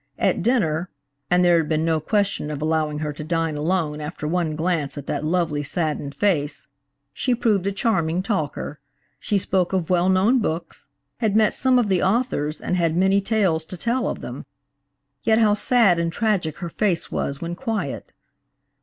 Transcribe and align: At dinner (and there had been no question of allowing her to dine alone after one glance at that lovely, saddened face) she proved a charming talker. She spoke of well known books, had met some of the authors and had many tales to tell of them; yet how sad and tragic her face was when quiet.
At 0.17 0.41
dinner 0.41 0.89
(and 1.29 1.45
there 1.45 1.57
had 1.59 1.69
been 1.69 1.85
no 1.85 1.99
question 1.99 2.49
of 2.49 2.59
allowing 2.59 2.97
her 2.97 3.13
to 3.13 3.23
dine 3.23 3.55
alone 3.55 4.01
after 4.01 4.27
one 4.27 4.55
glance 4.55 4.97
at 4.97 5.05
that 5.05 5.23
lovely, 5.23 5.61
saddened 5.61 6.15
face) 6.15 6.65
she 7.13 7.35
proved 7.35 7.67
a 7.67 7.71
charming 7.71 8.23
talker. 8.23 8.79
She 9.19 9.37
spoke 9.37 9.73
of 9.73 9.91
well 9.91 10.09
known 10.09 10.39
books, 10.39 10.87
had 11.17 11.35
met 11.35 11.53
some 11.53 11.77
of 11.77 11.85
the 11.87 12.01
authors 12.01 12.59
and 12.59 12.75
had 12.77 12.97
many 12.97 13.21
tales 13.21 13.63
to 13.65 13.77
tell 13.77 14.07
of 14.07 14.21
them; 14.21 14.47
yet 15.21 15.37
how 15.37 15.53
sad 15.53 15.99
and 15.99 16.11
tragic 16.11 16.57
her 16.57 16.69
face 16.71 17.11
was 17.11 17.39
when 17.39 17.53
quiet. 17.53 18.11